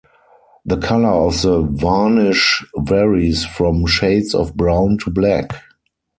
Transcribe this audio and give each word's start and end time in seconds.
The 0.65 0.77
color 0.77 1.09
of 1.27 1.39
the 1.43 1.61
varnish 1.61 2.65
varies 2.75 3.45
from 3.45 3.85
shades 3.85 4.33
of 4.33 4.57
brown 4.57 4.97
to 5.03 5.11
black. 5.11 5.61